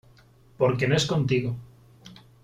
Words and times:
porque 0.57 0.87
no 0.87 0.95
es 0.95 1.05
contigo. 1.05 1.55